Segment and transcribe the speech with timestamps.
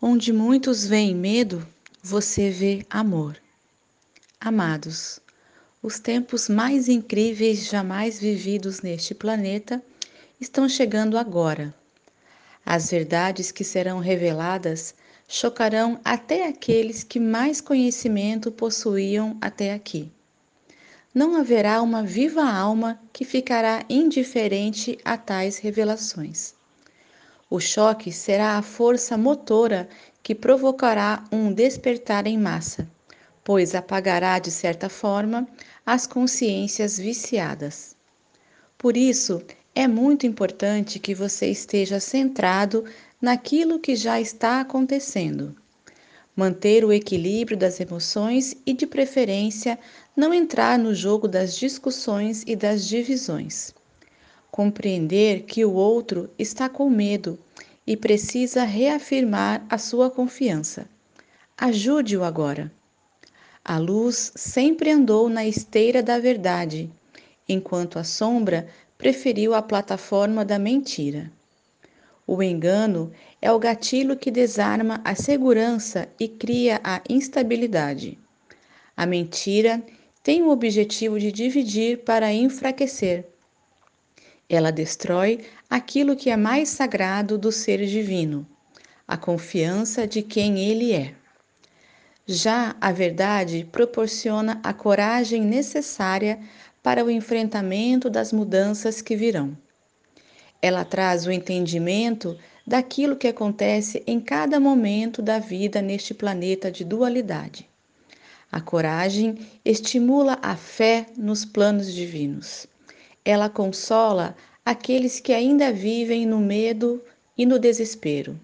[0.00, 1.66] Onde muitos veem medo,
[2.02, 3.40] você vê amor.
[4.38, 5.18] Amados,
[5.82, 9.82] os tempos mais incríveis jamais vividos neste planeta
[10.38, 11.74] estão chegando agora.
[12.64, 14.94] As verdades que serão reveladas
[15.26, 20.12] chocarão até aqueles que mais conhecimento possuíam até aqui.
[21.14, 26.55] Não haverá uma viva alma que ficará indiferente a tais revelações.
[27.48, 29.88] O choque será a força motora
[30.20, 32.90] que provocará um despertar em massa,
[33.44, 35.46] pois apagará, de certa forma,
[35.84, 37.96] as consciências viciadas.
[38.76, 39.40] Por isso,
[39.76, 42.84] é muito importante que você esteja centrado
[43.22, 45.54] naquilo que já está acontecendo.
[46.34, 49.78] Manter o equilíbrio das emoções e, de preferência,
[50.16, 53.72] não entrar no jogo das discussões e das divisões
[54.56, 57.38] compreender que o outro está com medo
[57.86, 60.88] e precisa reafirmar a sua confiança.
[61.58, 62.72] Ajude-o agora.
[63.62, 66.90] A luz sempre andou na esteira da verdade,
[67.46, 71.30] enquanto a sombra preferiu a plataforma da mentira.
[72.26, 78.18] O engano é o gatilho que desarma a segurança e cria a instabilidade.
[78.96, 79.84] A mentira
[80.22, 83.35] tem o objetivo de dividir para enfraquecer
[84.48, 88.46] ela destrói aquilo que é mais sagrado do ser divino,
[89.06, 91.14] a confiança de quem ele é.
[92.24, 96.40] Já a verdade proporciona a coragem necessária
[96.82, 99.56] para o enfrentamento das mudanças que virão.
[100.62, 102.36] Ela traz o entendimento
[102.66, 107.68] daquilo que acontece em cada momento da vida neste planeta de dualidade.
[108.50, 112.66] A coragem estimula a fé nos planos divinos.
[113.28, 117.02] Ela consola aqueles que ainda vivem no medo
[117.36, 118.38] e no desespero.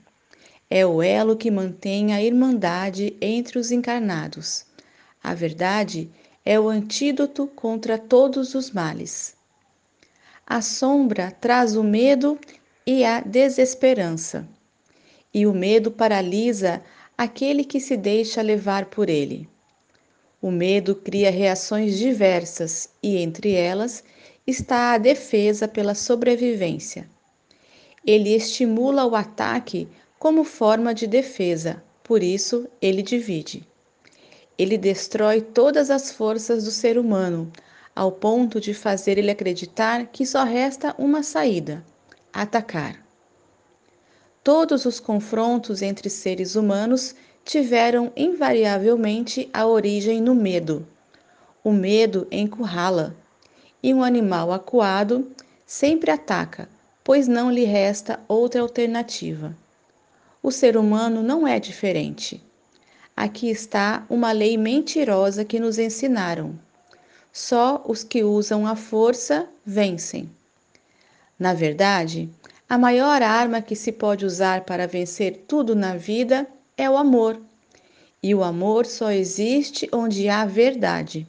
[0.69, 4.66] É o elo que mantém a irmandade entre os encarnados.
[5.22, 6.11] A verdade
[6.44, 9.36] é o antídoto contra todos os males.
[10.45, 12.36] A sombra traz o medo
[12.84, 14.48] e a desesperança.
[15.33, 16.83] E o medo paralisa
[17.17, 19.48] aquele que se deixa levar por ele.
[20.40, 24.02] O medo cria reações diversas e, entre elas,
[24.47, 27.08] está a defesa pela sobrevivência.
[28.05, 29.89] Ele estimula o ataque
[30.19, 33.67] como forma de defesa, por isso ele divide.
[34.58, 37.51] Ele destrói todas as forças do ser humano,
[37.95, 41.85] ao ponto de fazer ele acreditar que só resta uma saída:
[42.33, 43.05] atacar.
[44.42, 47.14] Todos os confrontos entre seres humanos
[47.45, 50.86] tiveram invariavelmente a origem no medo.
[51.63, 53.17] O medo encurrala,
[53.83, 55.31] e um animal acuado
[55.67, 56.69] sempre ataca,
[57.03, 59.57] pois não lhe resta outra alternativa.
[60.43, 62.43] O ser humano não é diferente.
[63.17, 66.59] Aqui está uma lei mentirosa que nos ensinaram.
[67.33, 70.31] Só os que usam a força vencem.
[71.39, 72.31] Na verdade,
[72.69, 77.41] a maior arma que se pode usar para vencer tudo na vida é o amor.
[78.23, 81.27] E o amor só existe onde há verdade.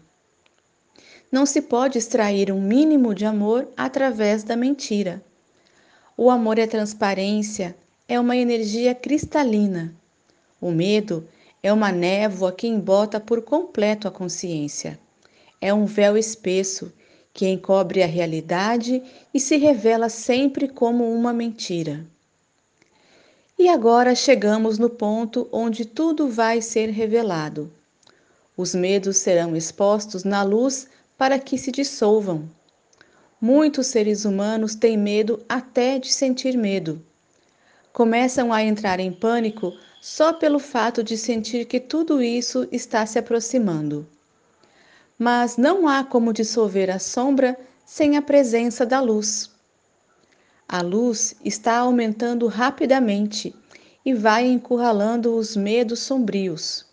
[1.33, 5.19] Não se pode extrair um mínimo de amor através da mentira.
[6.15, 7.75] O amor é transparência,
[8.07, 9.95] é uma energia cristalina.
[10.61, 11.27] O medo
[11.63, 14.99] é uma névoa que embota por completo a consciência.
[15.59, 16.93] É um véu espesso
[17.33, 19.01] que encobre a realidade
[19.33, 22.05] e se revela sempre como uma mentira.
[23.57, 27.71] E agora chegamos no ponto onde tudo vai ser revelado.
[28.55, 30.87] Os medos serão expostos na luz
[31.17, 32.49] para que se dissolvam.
[33.39, 37.03] Muitos seres humanos têm medo até de sentir medo.
[37.91, 43.19] Começam a entrar em pânico só pelo fato de sentir que tudo isso está se
[43.19, 44.07] aproximando.
[45.17, 49.51] Mas não há como dissolver a sombra sem a presença da luz.
[50.67, 53.55] A luz está aumentando rapidamente
[54.05, 56.92] e vai encurralando os medos sombrios.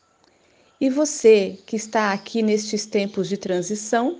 [0.81, 4.19] E você, que está aqui nestes tempos de transição,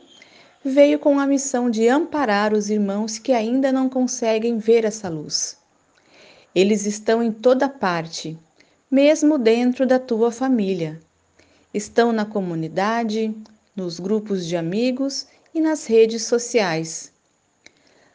[0.63, 5.57] veio com a missão de amparar os irmãos que ainda não conseguem ver essa luz.
[6.55, 8.39] Eles estão em toda parte,
[8.91, 11.01] mesmo dentro da tua família.
[11.73, 13.35] Estão na comunidade,
[13.75, 17.11] nos grupos de amigos e nas redes sociais.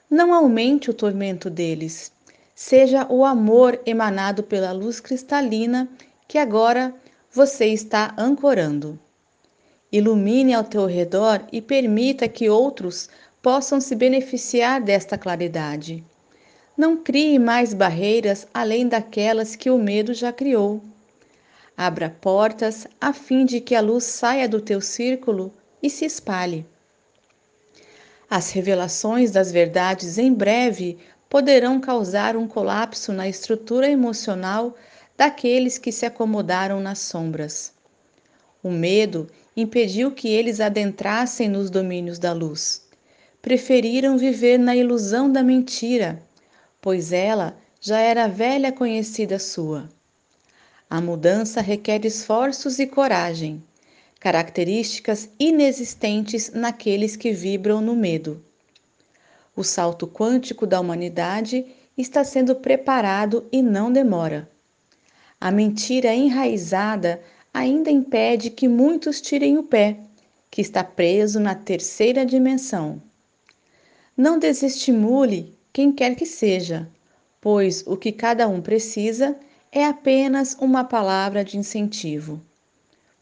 [0.07, 2.12] Não aumente o tormento deles,
[2.53, 5.89] seja o amor emanado pela luz cristalina
[6.27, 6.94] que agora
[7.35, 8.97] você está ancorando.
[9.91, 13.09] Ilumine ao teu redor e permita que outros
[13.41, 16.01] possam se beneficiar desta claridade.
[16.77, 20.81] Não crie mais barreiras além daquelas que o medo já criou.
[21.75, 25.53] Abra portas a fim de que a luz saia do teu círculo
[25.83, 26.65] e se espalhe.
[28.29, 30.97] As revelações das verdades em breve
[31.29, 34.73] poderão causar um colapso na estrutura emocional
[35.17, 37.73] daqueles que se acomodaram nas sombras.
[38.62, 42.85] O medo impediu que eles adentrassem nos domínios da luz.
[43.41, 46.21] Preferiram viver na ilusão da mentira,
[46.81, 49.88] pois ela já era velha conhecida sua.
[50.89, 53.63] A mudança requer esforços e coragem,
[54.19, 58.44] características inexistentes naqueles que vibram no medo.
[59.56, 61.65] O salto quântico da humanidade
[61.97, 64.50] está sendo preparado e não demora.
[65.39, 67.21] A mentira enraizada
[67.53, 69.99] ainda impede que muitos tirem o pé,
[70.49, 73.01] que está preso na terceira dimensão.
[74.17, 76.89] Não desestimule quem quer que seja,
[77.39, 79.37] pois o que cada um precisa
[79.71, 82.41] é apenas uma palavra de incentivo.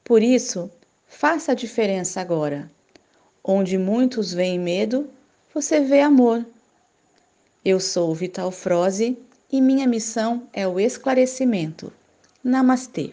[0.03, 0.71] Por isso,
[1.07, 2.71] faça a diferença agora.
[3.43, 5.09] Onde muitos veem medo,
[5.53, 6.45] você vê amor.
[7.65, 9.17] Eu sou Vital Froze
[9.51, 11.91] e minha missão é o esclarecimento.
[12.43, 13.05] Namastê.